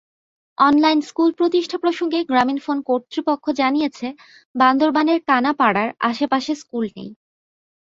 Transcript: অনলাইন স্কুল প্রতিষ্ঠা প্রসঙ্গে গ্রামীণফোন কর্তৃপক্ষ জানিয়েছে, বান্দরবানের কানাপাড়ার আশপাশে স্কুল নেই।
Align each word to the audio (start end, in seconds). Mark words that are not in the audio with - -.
অনলাইন 0.57 0.99
স্কুল 1.01 1.29
প্রতিষ্ঠা 1.39 1.77
প্রসঙ্গে 1.77 2.19
গ্রামীণফোন 2.23 2.77
কর্তৃপক্ষ 2.89 3.45
জানিয়েছে, 3.61 4.07
বান্দরবানের 4.55 5.19
কানাপাড়ার 5.29 5.89
আশপাশে 6.09 6.53
স্কুল 6.61 6.85
নেই। 6.97 7.09